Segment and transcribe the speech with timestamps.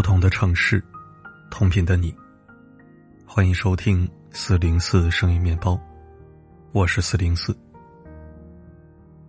[0.00, 0.82] 不同的城市，
[1.50, 2.10] 同频的你。
[3.26, 5.78] 欢迎收听四零四声音面包，
[6.72, 7.54] 我是四零四。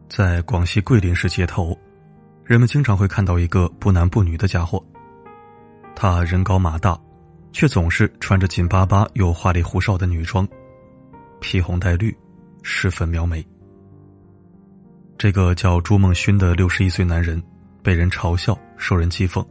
[0.08, 1.78] 在广西桂林市街头，
[2.46, 4.82] 人们经常会看到一个不男不女的家伙，
[5.94, 6.98] 他人高马大，
[7.52, 10.48] 却总是穿着紧巴巴又花里胡哨的女装，
[11.42, 12.18] 披红戴绿，
[12.64, 13.46] 十分描眉。
[15.18, 17.44] 这个叫朱梦勋的六十一岁男人，
[17.84, 19.46] 被人嘲笑，受人讥讽。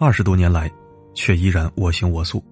[0.00, 0.70] 二十多年来，
[1.12, 2.42] 却依然我行我素。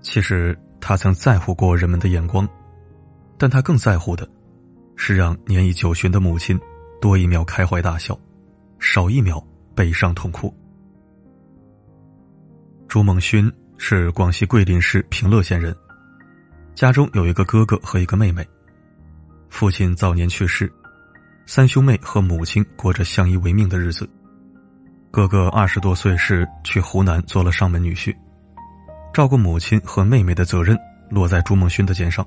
[0.00, 2.48] 其实他曾在乎过人们的眼光，
[3.38, 4.28] 但他更在乎的，
[4.96, 6.58] 是让年已九旬的母亲
[7.00, 8.18] 多一秒开怀大笑，
[8.80, 9.40] 少一秒
[9.72, 10.52] 悲伤痛哭。
[12.88, 15.72] 朱梦勋是广西桂林市平乐县人，
[16.74, 18.44] 家中有一个哥哥和一个妹妹。
[19.48, 20.72] 父亲早年去世，
[21.46, 24.10] 三兄妹和母亲过着相依为命的日子。
[25.12, 28.14] 哥哥二十多岁时去湖南做了上门女婿，
[29.12, 30.78] 照顾母亲和妹妹的责任
[31.10, 32.24] 落在朱梦勋的肩上。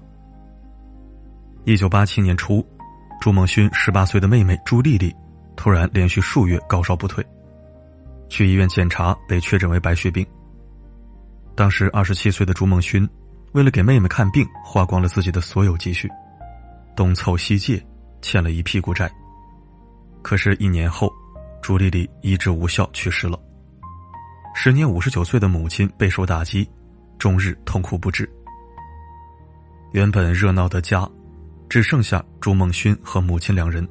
[1.63, 2.65] 一九八七年初，
[3.21, 5.15] 朱梦勋十八岁的妹妹朱丽丽
[5.55, 7.25] 突然连续数月高烧不退，
[8.27, 10.27] 去医院检查被确诊为白血病。
[11.55, 13.07] 当时二十七岁的朱梦勋
[13.53, 16.11] 为了给妹妹看病，花光了自己的所有积蓄，
[16.97, 17.81] 东凑西借，
[18.21, 19.09] 欠了一屁股债。
[20.21, 21.09] 可是，一年后。
[21.63, 23.39] 朱丽丽医治无效去世了。
[24.53, 26.69] 时年五十九岁的母亲备受打击，
[27.17, 28.29] 终日痛哭不止。
[29.93, 31.09] 原本热闹的家，
[31.69, 33.87] 只剩下朱梦勋和母亲两人。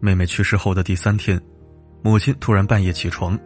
[0.00, 1.40] 妹妹去世后的第三天，
[2.02, 3.38] 母亲突然半夜起床，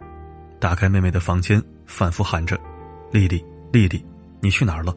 [0.59, 2.59] 打开妹妹的房间，反复喊着
[3.13, 4.03] ：“丽丽，丽丽，
[4.41, 4.91] 你去哪儿了？”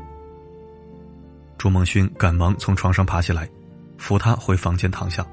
[1.59, 3.47] 朱梦勋赶忙从床上爬起来，
[3.99, 5.27] 扶她回房间躺下。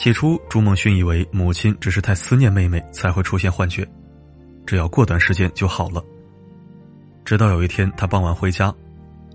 [0.00, 3.86] 起初，朱梦勋以为母亲只是太思念妹妹才会出现幻觉，
[4.64, 6.02] 只要过段时间就好了。
[7.22, 8.74] 直到有一天，他傍晚回家，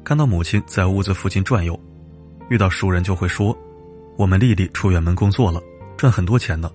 [0.04, 1.80] 看到母亲在屋子附近转悠，
[2.50, 3.56] 遇到熟人就会说
[4.18, 5.62] ：“我们丽丽出远门工作了，
[5.96, 6.72] 赚很多钱呢，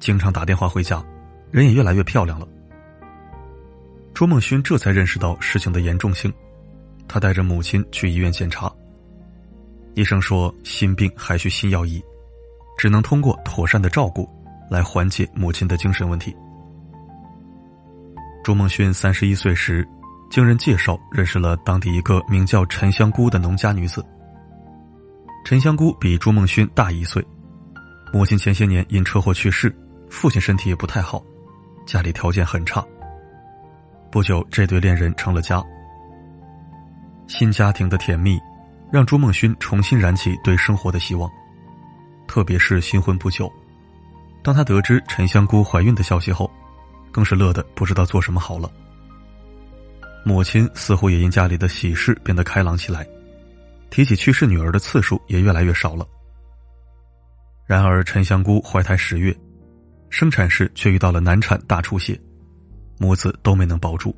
[0.00, 1.00] 经常打电话回家，
[1.52, 2.48] 人也越来越漂亮了。”
[4.12, 6.34] 朱梦勋这才认识到事情的严重性，
[7.06, 8.68] 他带着母亲去医院检查，
[9.94, 12.02] 医生说心病还需心药医。
[12.76, 14.28] 只能通过妥善的照顾，
[14.70, 16.36] 来缓解母亲的精神问题。
[18.42, 19.86] 朱梦勋三十一岁时，
[20.30, 24.04] 经人介绍认识了当地一个名叫陈香姑的农家女子。
[25.44, 27.24] 陈香姑比朱梦勋大一岁，
[28.12, 29.74] 母亲前些年因车祸去世，
[30.10, 31.22] 父亲身体也不太好，
[31.86, 32.84] 家里条件很差。
[34.10, 35.62] 不久，这对恋人成了家。
[37.28, 38.38] 新家庭的甜蜜，
[38.90, 41.30] 让朱梦勋重新燃起对生活的希望。
[42.32, 43.52] 特别是新婚不久，
[44.42, 46.50] 当他得知陈香姑怀孕的消息后，
[47.10, 48.72] 更是乐得不知道做什么好了。
[50.24, 53.06] 母亲似乎也因家里的喜事变得开朗起来，
[53.90, 56.08] 提起去世女儿的次数也越来越少了。
[57.66, 59.36] 然而，陈香姑怀胎十月，
[60.08, 62.18] 生产时却遇到了难产大出血，
[62.98, 64.16] 母子都没能保住。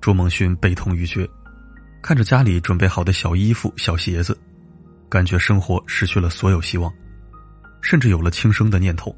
[0.00, 1.24] 朱梦勋悲痛欲绝，
[2.02, 4.36] 看着家里准备好的小衣服、小鞋子。
[5.14, 6.92] 感觉生活失去了所有希望，
[7.80, 9.14] 甚至有了轻生的念头。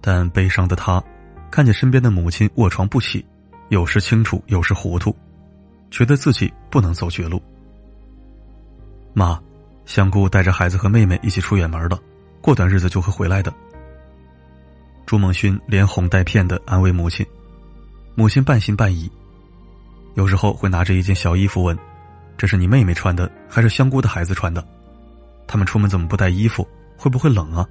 [0.00, 1.02] 但悲伤的他，
[1.50, 3.26] 看见身边的母亲卧床不起，
[3.68, 5.12] 有时清楚，有时糊涂，
[5.90, 7.42] 觉得自己不能走绝路。
[9.12, 9.42] 妈，
[9.86, 11.98] 香姑带着孩子和妹妹一起出远门了，
[12.40, 13.52] 过段日子就会回来的。
[15.04, 17.26] 朱梦勋连哄带骗的安慰母亲，
[18.14, 19.10] 母亲半信半疑，
[20.14, 21.76] 有时候会拿着一件小衣服问。
[22.36, 24.64] 这是你妹妹穿的，还是香菇的孩子穿的？
[25.46, 26.66] 他们出门怎么不带衣服？
[26.96, 27.66] 会不会冷啊？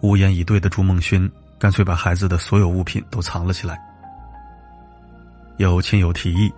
[0.00, 3.78] 无言以对的朱梦勋干脆把孩子的所有物品都藏了起来。
[5.58, 6.52] 有亲友提议，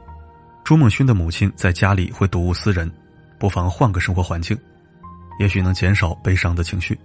[0.64, 2.90] 朱梦勋的母亲在家里会睹物思人，
[3.38, 4.56] 不妨换个生活环境，
[5.38, 6.98] 也许能减少悲伤的情绪。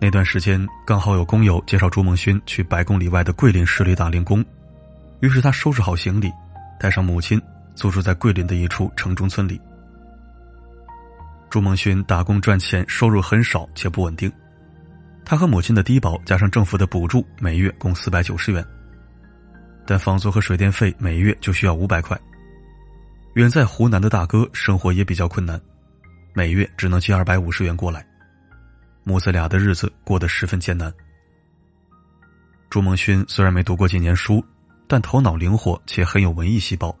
[0.00, 4.44] 那段时间刚好有工友介绍朱梦勋去百公里外的桂林市里打零工，
[5.20, 6.30] 于是他收拾好行李，
[6.78, 7.40] 带上母亲。
[7.74, 9.60] 租住在桂林的一处城中村里，
[11.50, 14.30] 朱梦勋打工赚钱，收入很少且不稳定。
[15.24, 18.64] 他和母亲的低保加上政府的补助，每月共四百九十元，
[19.86, 22.18] 但房租和水电费每月就需要五百块。
[23.34, 25.60] 远在湖南的大哥生活也比较困难，
[26.32, 28.06] 每月只能寄二百五十元过来，
[29.02, 30.92] 母子俩的日子过得十分艰难。
[32.70, 34.44] 朱梦勋虽然没读过几年书，
[34.86, 36.96] 但头脑灵活且很有文艺细胞。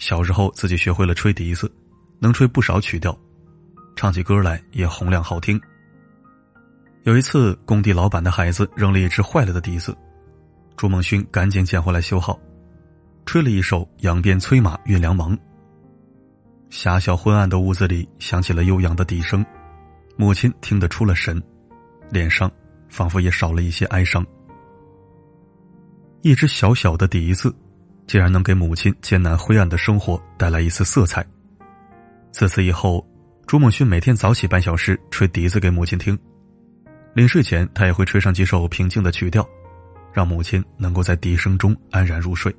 [0.00, 1.70] 小时候自己学会了吹笛子，
[2.18, 3.16] 能吹不少曲调，
[3.94, 5.60] 唱起歌来也洪亮好听。
[7.02, 9.94] 有一次，工地老板的孩子扔了一只坏了的笛子，
[10.74, 12.40] 朱梦勋赶紧捡回来修好，
[13.26, 15.36] 吹了一首《扬鞭催马运粮忙》。
[16.70, 19.44] 狭小昏暗的屋子里响起了悠扬的笛声，
[20.16, 21.42] 母亲听得出了神，
[22.08, 22.50] 脸上
[22.88, 24.26] 仿佛也少了一些哀伤。
[26.22, 27.54] 一只小小的笛子，
[28.10, 31.24] 竟然能给母亲艰难灰暗的生活带来一丝色彩。
[32.32, 33.08] 自此以后，
[33.46, 36.18] 朱梦勋每天早起半小时吹笛子给母亲听，
[37.14, 39.48] 临睡前他也会吹上几首平静的曲调，
[40.12, 42.52] 让母亲能够在笛声中安然入睡。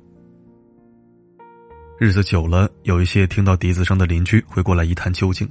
[1.98, 5.46] 日子久了，有一些听到笛子声的邻居会过来一探究竟，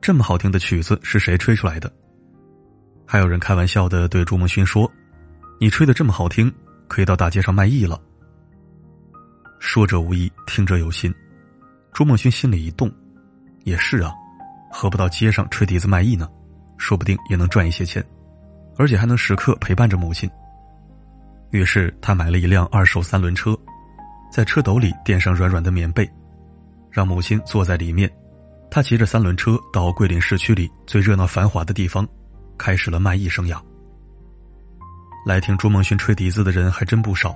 [0.00, 1.92] 这么好听的曲子是谁吹出来的？
[3.04, 4.90] 还有人开玩笑的对朱梦勋说
[5.60, 6.50] ：“你吹的这么好听。”
[6.88, 8.00] 可以到大街上卖艺了。
[9.66, 11.12] 说者无意，听者有心。
[11.90, 12.92] 朱梦勋心里一动，
[13.64, 14.12] 也是啊，
[14.70, 16.28] 何不到街上吹笛子卖艺呢？
[16.76, 18.04] 说不定也能赚一些钱，
[18.76, 20.30] 而且还能时刻陪伴着母亲。
[21.50, 23.58] 于是他买了一辆二手三轮车，
[24.30, 26.08] 在车斗里垫上软软的棉被，
[26.90, 28.08] 让母亲坐在里面。
[28.70, 32.06] 他骑着三轮车到桂林市区里最热闹繁华的地方，
[32.58, 33.58] 开始了卖艺生涯。
[35.26, 37.34] 来听朱梦勋吹笛子的人还真不少，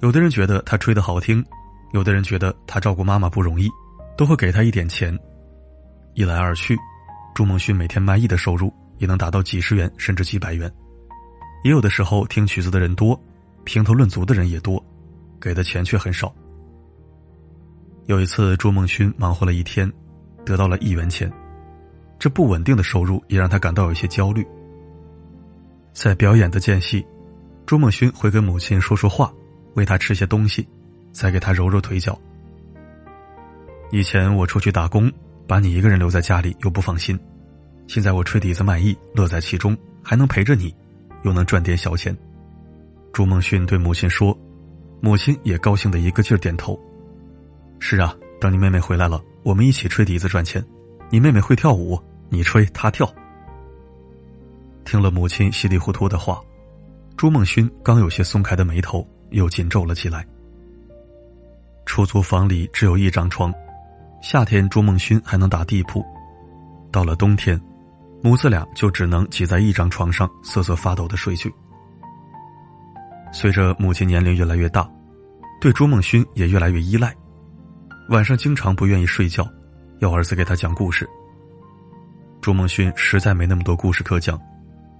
[0.00, 1.44] 有的人觉得他吹的好听，
[1.92, 3.68] 有的人觉得他照顾妈妈不容易，
[4.16, 5.16] 都会给他一点钱。
[6.14, 6.76] 一来二去，
[7.34, 10.72] 朱梦勋每天卖艺的收入也能达到几十元甚至几百元。
[11.64, 13.18] 也有的时候听曲子的人多，
[13.64, 14.82] 评头论足的人也多，
[15.38, 16.34] 给的钱却很少。
[18.06, 19.90] 有一次，朱梦勋忙活了一天，
[20.46, 21.30] 得到了一元钱，
[22.18, 24.46] 这不稳定的收入也让他感到有些焦虑。
[25.92, 27.04] 在表演的间隙，
[27.66, 29.30] 朱梦勋会跟母亲说说话，
[29.74, 30.66] 喂他吃些东西，
[31.12, 32.18] 再给他揉揉腿脚。
[33.90, 35.10] 以前我出去打工，
[35.46, 37.18] 把你一个人留在家里又不放心，
[37.86, 40.74] 现在我吹笛子卖艺，乐在其中，还能陪着你，
[41.22, 42.16] 又能赚点小钱。
[43.12, 44.36] 朱梦勋对母亲说，
[45.00, 46.78] 母亲也高兴的一个劲儿点头。
[47.80, 50.64] 是啊，等你妹妹回来了，我们一起吹笛子赚钱。
[51.10, 53.12] 你妹妹会跳舞，你吹她跳。
[54.84, 56.40] 听了母亲稀里糊涂的话，
[57.16, 60.26] 朱梦勋刚有些松开的眉头又紧皱了起来。
[61.86, 63.52] 出租房里只有一张床，
[64.22, 66.04] 夏天朱梦勋还能打地铺，
[66.92, 67.60] 到了冬天，
[68.22, 71.52] 母子俩就只能挤在一张床上瑟瑟发抖的睡去。
[73.32, 74.88] 随着母亲年龄越来越大，
[75.60, 77.14] 对朱梦勋也越来越依赖，
[78.08, 79.48] 晚上经常不愿意睡觉，
[79.98, 81.08] 要儿子给他讲故事。
[82.40, 84.40] 朱梦勋实在没那么多故事可讲。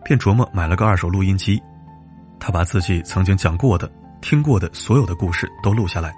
[0.03, 1.63] 便琢磨买了个二手录音机，
[2.39, 6.15] 他把自己曾经讲过的、听过的所有的故事都录下来，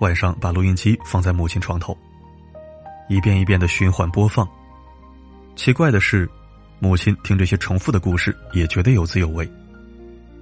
[0.00, 1.96] 晚上把录音机放在母亲床头，
[3.08, 4.48] 一遍一遍的循环播放。
[5.56, 6.28] 奇怪的是，
[6.80, 9.48] 母亲听这些重复的故事也觉得有滋有味，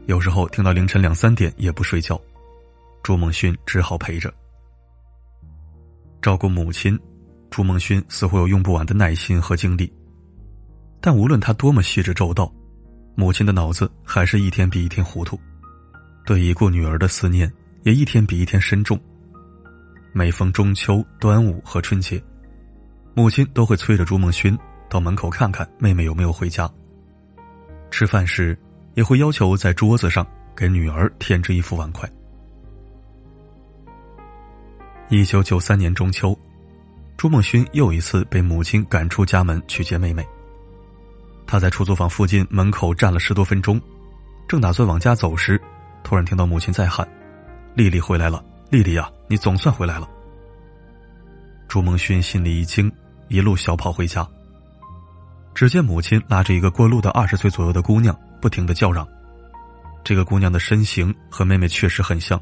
[0.07, 2.21] 有时候听到凌晨两三点也不睡觉，
[3.03, 4.33] 朱梦勋只好陪着。
[6.23, 6.99] 照顾母亲，
[7.51, 9.93] 朱梦勋似乎有用不完的耐心和精力。
[11.01, 12.51] 但无论他多么细致周到，
[13.15, 15.39] 母亲的脑子还是一天比一天糊涂，
[16.25, 17.51] 对已故女儿的思念
[17.83, 18.99] 也一天比一天深重。
[20.13, 22.23] 每逢中秋、端午和春节，
[23.15, 24.57] 母亲都会催着朱梦勋
[24.89, 26.71] 到门口看看妹妹有没有回家。
[27.91, 28.57] 吃饭时，
[28.95, 32.11] 也会要求在桌子上给女儿添置一副碗筷。
[35.09, 36.39] 一九九三年中秋，
[37.17, 40.27] 朱梦勋又一次被母亲赶出家门去接妹妹。
[41.47, 43.81] 他在出租房附近门口站了十多分钟，
[44.49, 45.61] 正打算往家走时，
[46.03, 47.07] 突然听到母亲在喊
[47.75, 50.09] ：“丽丽回来了，丽丽呀，你总算回来了。”
[51.69, 52.91] 朱梦勋心里一惊，
[53.29, 54.27] 一路小跑回家。
[55.55, 59.07] 只见母亲拉着一个过路的二十岁左右的姑娘，不停的叫嚷。
[60.05, 62.41] 这个姑娘的身形和妹妹确实很像，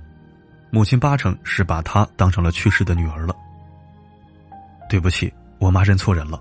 [0.71, 3.35] 母亲八成是把她当成了去世的女儿了。
[4.89, 6.41] 对不起，我妈认错人了。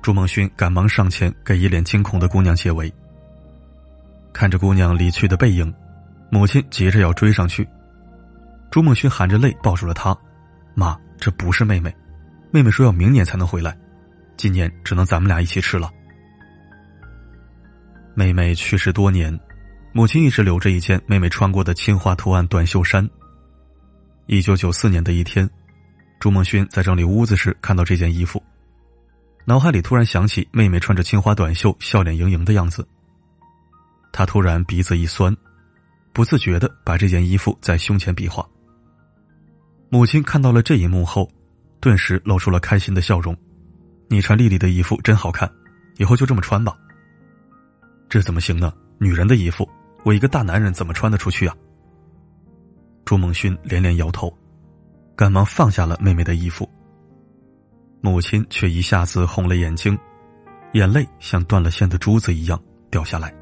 [0.00, 2.90] 朱梦勋赶忙上前给一脸惊恐的姑娘解围。
[4.32, 5.74] 看着姑娘离去的背影，
[6.30, 7.68] 母亲急着要追上去。
[8.70, 10.16] 朱梦勋含着泪抱住了她
[10.74, 11.94] ：“妈，这不是妹妹，
[12.50, 13.76] 妹妹说要明年才能回来，
[14.36, 15.90] 今年只能咱们俩一起吃了。”
[18.14, 19.38] 妹妹去世多年，
[19.92, 23.08] 母亲一直留着一件妹妹穿过的青花图案短袖衫。
[24.26, 25.48] 一九九四年的一天，
[26.20, 28.42] 朱梦勋在整理屋子时看到这件衣服。
[29.46, 32.86] 脑海里突然想起妹妹穿着青花短袖、笑脸盈盈的样子，
[34.12, 35.34] 他突然鼻子一酸，
[36.18, 38.44] 不自觉的把这件衣服在胸前比划。
[39.88, 41.30] 母亲看到了这一幕后，
[41.78, 43.36] 顿时露出了开心的笑容
[44.10, 45.48] ：“你穿丽丽的衣服真好看，
[45.96, 46.76] 以后就这么穿吧，
[48.08, 48.74] 这怎么行呢？
[48.98, 49.64] 女人的衣服，
[50.02, 51.54] 我一个大男人怎么穿得出去啊？
[53.04, 54.36] 朱梦勋连连摇头，
[55.14, 56.68] 赶忙放下了妹妹的衣服。
[58.00, 59.96] 母亲却一下子红了眼睛，
[60.72, 62.60] 眼泪像断了线的珠子一样
[62.90, 63.32] 掉下来。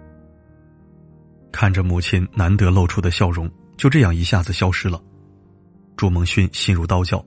[1.53, 5.03] 看着母亲难得露出的笑容，就这样一下子消失了。
[5.97, 7.25] 朱梦勋心如刀绞，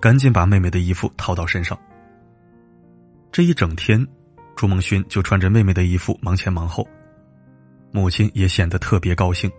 [0.00, 1.78] 赶紧把妹妹的衣服套到身上。
[3.30, 4.04] 这一整天，
[4.56, 6.86] 朱梦勋就穿着妹妹的衣服忙前忙后，
[7.92, 9.50] 母亲也显得特别高兴，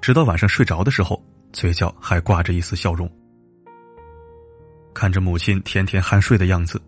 [0.00, 1.22] 直到晚上睡着的时候，
[1.52, 3.10] 嘴角还挂着一丝笑容。
[4.92, 6.80] 看着母亲甜甜酣睡的样子，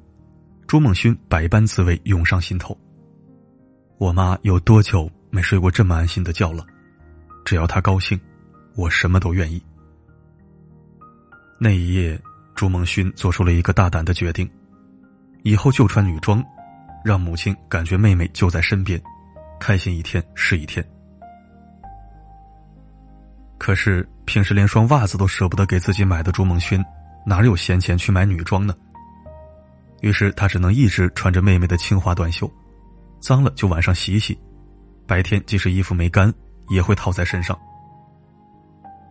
[0.67, 2.77] 朱梦勋百般滋味涌上心头。
[3.97, 6.63] 我妈有多久没睡过这么安心的觉了？
[7.43, 8.21] 只要她高兴，
[8.77, 9.61] 我什么都愿意。
[11.59, 12.21] 那一夜，
[12.55, 14.49] 朱梦勋做出了一个大胆的决定。
[15.43, 16.45] 以后就穿女装，
[17.03, 19.03] 让母亲感觉妹妹就在身边，
[19.59, 20.87] 开心一天是一天。
[23.57, 26.85] 可是平时连双袜子都舍不得给自己买的朱梦勋，
[27.25, 28.75] 哪有闲钱去买女装呢？
[30.03, 32.53] 于是他只能一直穿着妹妹的青花短袖，
[33.19, 34.39] 脏了就晚上洗洗，
[35.07, 36.33] 白天即使衣服没干，
[36.69, 37.59] 也会套在身上。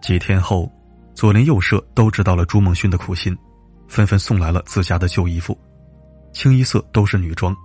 [0.01, 0.71] 几天后，
[1.13, 3.37] 左邻右舍都知道了朱梦勋的苦心，
[3.87, 5.57] 纷纷送来了自家的旧衣服。
[6.33, 7.55] 清一色都是女装，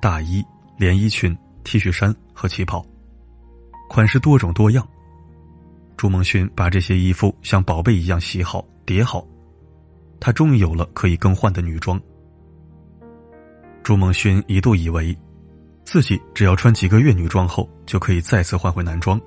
[0.00, 0.44] 大衣、
[0.76, 2.84] 连衣裙、T 恤衫和旗袍，
[3.88, 4.86] 款式多种多样。
[5.96, 9.24] 朱梦勋把这些衣服像宝贝一样洗好、叠好，
[10.18, 12.00] 他终于有了可以更换的女装。
[13.84, 15.16] 朱梦勋一度以为，
[15.84, 19.20] 自己只要穿几个月女装后就可以再次换回男装，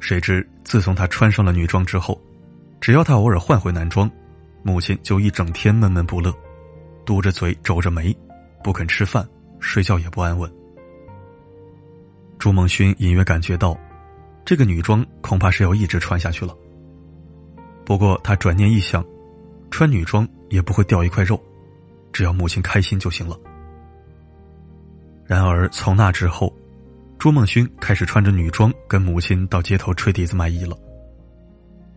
[0.00, 2.20] 谁知自从他穿上了女装之后，
[2.80, 4.10] 只要他偶尔换回男装，
[4.62, 6.32] 母亲就一整天闷闷不乐。
[7.04, 8.16] 嘟着嘴，皱着眉，
[8.64, 9.28] 不肯吃饭，
[9.60, 10.50] 睡觉也不安稳。
[12.38, 13.78] 朱梦勋隐约感觉到，
[14.44, 16.56] 这个女装恐怕是要一直穿下去了。
[17.84, 19.04] 不过他转念一想，
[19.70, 21.40] 穿女装也不会掉一块肉，
[22.12, 23.38] 只要母亲开心就行了。
[25.26, 26.54] 然而从那之后，
[27.18, 30.76] 朱梦勋开始穿着女装跟母亲到街头吹笛子卖艺了。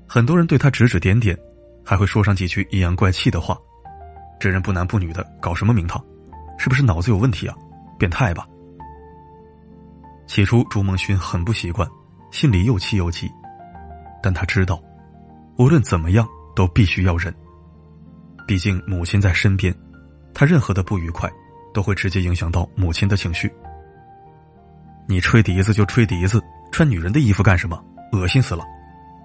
[0.07, 1.38] 很多人对他指指点点，
[1.86, 3.57] 还会说上几句阴阳怪气的话。
[4.39, 6.03] 这人不男不女的，搞什么名堂？
[6.57, 7.55] 是不是脑子有问题啊？
[8.00, 8.48] 变态吧？
[10.25, 11.88] 起初，朱梦勋很不习惯，
[12.31, 13.29] 心里又气又急，
[14.24, 14.81] 但他知道，
[15.57, 17.33] 无论怎么样都必须要忍。
[18.48, 19.75] 毕竟母亲在身边，
[20.33, 21.29] 他任何的不愉快
[21.73, 23.51] 都会直接影响到母亲的情绪。
[25.07, 27.83] 你吹笛子就吹笛子，穿女人的衣服干什么？
[28.11, 28.63] 恶心死了！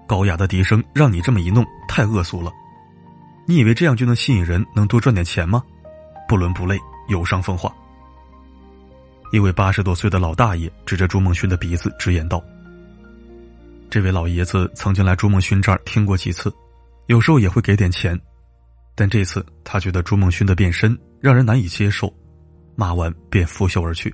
[0.07, 2.51] 高雅的笛声让你这么一弄，太恶俗了。
[3.47, 5.63] 你以为这样就能吸引人，能多赚点钱吗？
[6.27, 7.71] 不伦不类，有伤风化。
[9.31, 12.43] 一位八十多岁的老大爷指着朱梦勋的鼻子直言道
[13.89, 16.51] ：“这位老爷子曾经来朱梦勋这儿听过几次，
[17.07, 18.19] 有时候也会给点钱，
[18.95, 22.11] 但这次他觉得朱梦勋的变身让人难以接受，
[22.75, 24.13] 骂完便拂袖而去。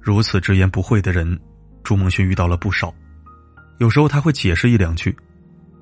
[0.00, 1.38] 如此直言不讳的人，
[1.82, 2.94] 朱梦勋遇到了不少，
[3.78, 5.16] 有时候他会解释一两句。”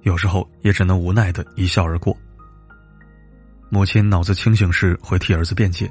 [0.04, 2.14] 有时候也只能无奈的一笑而过。
[3.70, 5.90] 母亲脑子清醒时会替儿子辩解：“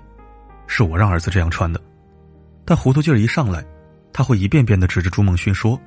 [0.67, 1.81] 是我让儿子这样穿的。”
[2.63, 3.65] 但糊涂劲儿一上来，
[4.13, 5.81] 他会一遍遍的指着朱梦勋说：“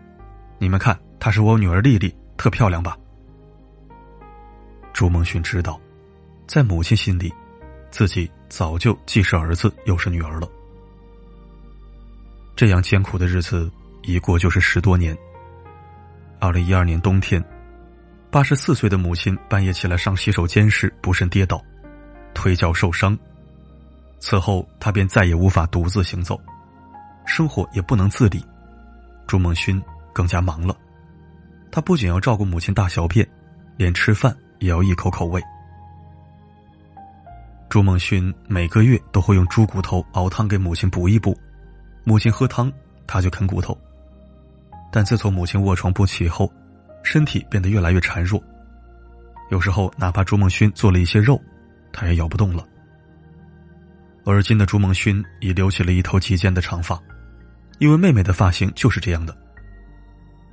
[0.58, 2.98] 你们看，她是我女儿丽丽，特漂亮吧？”
[4.92, 5.80] 朱梦勋知道，
[6.48, 7.32] 在母亲心里，
[7.90, 10.48] 自己早就既是儿子又是女儿了。
[12.54, 13.70] 这样艰苦的日子
[14.02, 15.16] 一过就是十多年。
[16.38, 17.42] 二零一二年冬天。
[18.28, 21.62] 八十四岁的母亲半夜起来上洗手间时不慎跌倒，
[22.34, 23.16] 腿脚受伤。
[24.18, 26.38] 此后，他便再也无法独自行走，
[27.24, 28.44] 生活也不能自理。
[29.26, 30.76] 朱梦勋更加忙了，
[31.70, 33.26] 他不仅要照顾母亲大小便，
[33.78, 35.40] 连吃饭也要一口口喂。
[37.68, 41.36] 朱梦勋每个月都会用猪骨头熬汤给母亲补一补，
[42.04, 42.72] 母亲喝汤，
[43.06, 43.76] 他就啃骨头。
[44.92, 46.50] 但自从母亲卧床不起后，
[47.02, 48.42] 身体变得越来越孱弱，
[49.50, 51.40] 有时候哪怕朱梦勋做了一些肉，
[51.92, 52.66] 他也咬不动了。
[54.24, 57.00] 而今的朱梦勋已留起了一头及肩的长发，
[57.78, 59.36] 因为妹妹的发型就是这样的。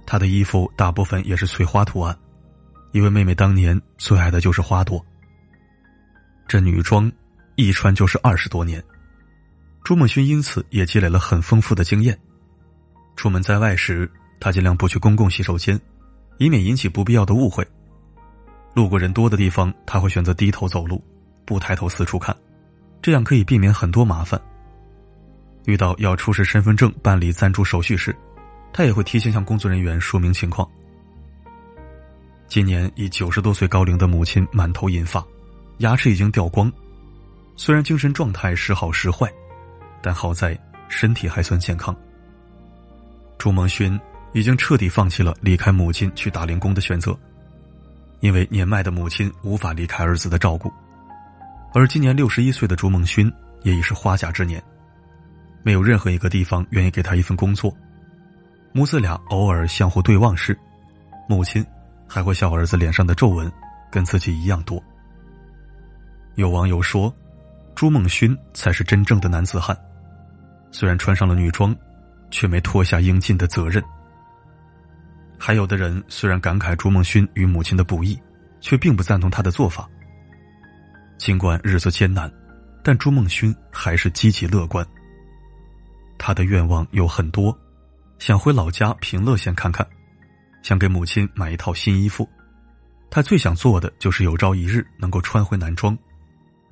[0.05, 2.17] 他的衣服大部分也是翠花图案，
[2.91, 5.03] 因为妹妹当年最爱的就是花朵。
[6.53, 7.11] 这女装
[7.55, 8.79] 一穿就是二十多年，
[9.83, 12.15] 朱梦勋因此也积累了很丰富的经验。
[13.15, 14.07] 出门在外时，
[14.39, 15.81] 他尽量不去公共洗手间。
[16.37, 17.67] 以免引起不必要的误会。
[18.75, 21.03] 路过人多的地方，他会选择低头走路，
[21.43, 22.37] 不抬头四处看，
[23.01, 24.39] 这样可以避免很多麻烦。
[25.65, 28.15] 遇到要出示身份证办理暂住手续时，
[28.71, 30.69] 他也会提前向工作人员说明情况。
[32.47, 35.25] 今年已九十多岁高龄的母亲满头银发，
[35.79, 36.71] 牙齿已经掉光，
[37.55, 39.31] 虽然精神状态时好时坏，
[40.01, 41.95] 但好在身体还算健康。
[43.37, 43.99] 朱梦勋
[44.33, 47.17] 已经彻底放弃了离开母亲去打零工的选择，
[48.21, 50.71] 因为年迈的母亲无法离开儿子的照顾，
[51.73, 53.31] 而今年六十一岁的朱梦勋
[53.63, 54.63] 也已是花甲之年。
[55.63, 57.75] 没有任何一个地方愿意给他一份工作，
[58.71, 60.57] 母子俩偶尔相互对望时，
[61.27, 61.65] 母亲
[62.07, 63.51] 还会笑儿子脸上的皱纹
[63.91, 64.81] 跟自己一样多。
[66.35, 67.13] 有网友说，
[67.75, 69.77] 朱梦勋才是真正的男子汉，
[70.71, 71.75] 虽然穿上了女装，
[72.31, 73.83] 却没脱下应尽的责任。
[75.37, 78.19] 还有的人虽然感慨朱梦勋与母亲的不易，
[78.61, 79.87] 却并不赞同他的做法。
[81.17, 82.31] 尽管日子艰难，
[82.83, 84.85] 但朱梦勋还是积极乐观。
[86.17, 87.55] 他的愿望有很多，
[88.17, 89.85] 想回老家平乐县看看，
[90.63, 92.27] 想给母亲买一套新衣服。
[93.11, 95.95] 他最想做的就是有朝一日能够穿回男装，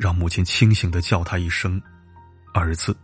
[0.01, 1.79] 让母亲清醒的叫他一声
[2.55, 2.97] “儿子”。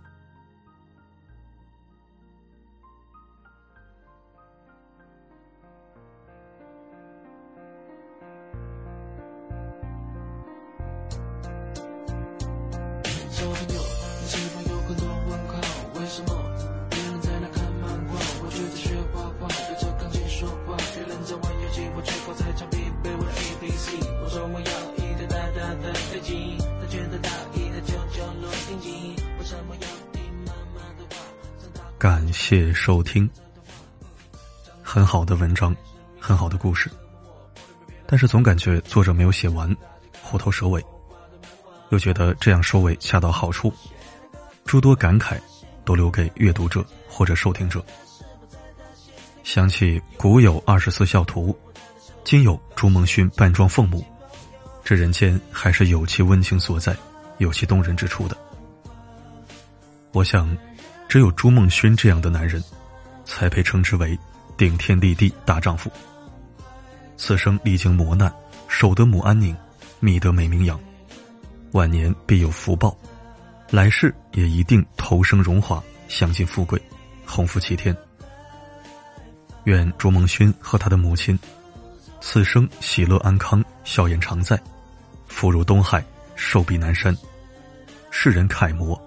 [31.99, 33.27] 感谢收听，
[34.83, 35.75] 很好的文章，
[36.19, 36.91] 很好的故事，
[38.05, 39.75] 但是总感觉作者没有写完，
[40.21, 40.85] 虎头蛇尾，
[41.89, 43.73] 又觉得这样收尾恰到好处，
[44.63, 45.39] 诸多感慨
[45.83, 47.83] 都留给阅读者或者收听者。
[49.43, 51.57] 想起古有二十四孝图，
[52.23, 54.05] 今有朱梦勋扮装凤母，
[54.83, 56.95] 这人间还是有其温情所在，
[57.39, 58.37] 有其动人之处的。
[60.11, 60.55] 我想。
[61.07, 62.63] 只有朱梦勋这样的男人，
[63.25, 64.17] 才配称之为
[64.57, 65.89] 顶天立地大丈夫。
[67.15, 68.31] 此生历经磨难，
[68.67, 69.55] 守得母安宁，
[69.99, 70.79] 觅得美名扬，
[71.71, 72.95] 晚年必有福报，
[73.71, 76.81] 来世也一定投生荣华，享尽富贵，
[77.25, 77.95] 鸿福齐天。
[79.63, 81.37] 愿朱梦勋和他的母亲，
[82.21, 84.61] 此生喜乐安康，笑颜常在，
[85.27, 86.03] 福如东海，
[86.35, 87.15] 寿比南山，
[88.11, 88.99] 世人楷模，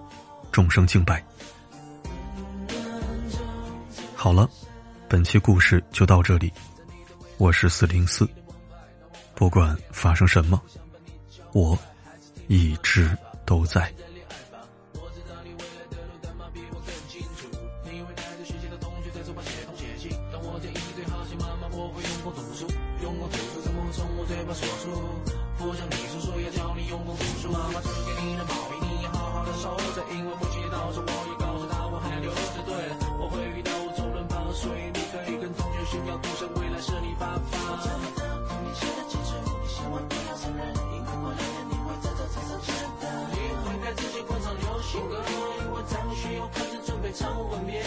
[0.51, 1.23] 众生敬拜。
[4.21, 4.47] 好了，
[5.09, 6.53] 本期故事就到这里。
[7.39, 8.29] 我是四零四，
[9.33, 10.61] 不管发生什么，
[11.53, 11.75] 我
[12.47, 13.91] 一直都在。
[27.51, 31.41] 妈妈只给你的宝贝，你要好好的守着，因为母亲到时我一个。
[34.61, 40.61] 所以你可以跟同学炫耀独神未来是你爸爸我找不到童你写的情书你写完不要送人
[40.93, 42.69] 因为过两天你会在这场上捡
[43.01, 45.17] 到你会开始喜广场流行歌
[45.65, 47.81] 因为张学友开始准备唱吻别